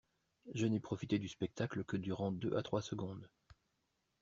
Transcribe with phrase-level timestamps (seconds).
[0.55, 3.29] Je n’ai profité du spectacle que durant deux à trois secondes.